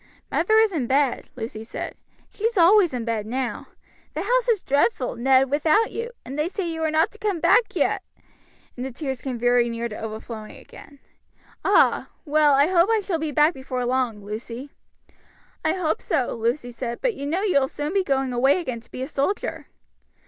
"Mother 0.31 0.55
is 0.55 0.71
in 0.71 0.87
bed," 0.87 1.29
Lucy 1.35 1.63
said. 1.63 1.93
"She's 2.27 2.57
always 2.57 2.91
in 2.91 3.05
bed 3.05 3.27
now; 3.27 3.67
the 4.15 4.23
house 4.23 4.49
is 4.49 4.63
dreadful, 4.63 5.15
Ned, 5.15 5.51
without 5.51 5.91
you, 5.91 6.09
and 6.25 6.39
they 6.39 6.47
say 6.47 6.67
you 6.67 6.81
are 6.81 6.89
not 6.89 7.11
to 7.11 7.19
come 7.19 7.39
back 7.39 7.75
yet," 7.75 8.01
and 8.75 8.83
the 8.83 8.89
tears 8.91 9.21
came 9.21 9.37
very 9.37 9.69
near 9.69 9.87
to 9.87 9.95
overflowing 9.99 10.57
again. 10.57 10.97
"Ah! 11.63 12.09
well, 12.25 12.53
I 12.55 12.65
hope 12.65 12.89
I 12.91 12.99
shall 13.01 13.19
be 13.19 13.29
back 13.31 13.53
before 13.53 13.85
long, 13.85 14.25
Lucy." 14.25 14.71
"I 15.63 15.73
hope 15.73 16.01
so," 16.01 16.33
Lucy 16.33 16.71
said; 16.71 16.99
"but 16.99 17.13
you 17.13 17.27
know 17.27 17.43
you 17.43 17.59
will 17.59 17.67
soon 17.67 17.93
be 17.93 18.03
going 18.03 18.33
away 18.33 18.59
again 18.59 18.79
to 18.81 18.89
be 18.89 19.03
a 19.03 19.07
soldier." 19.07 19.67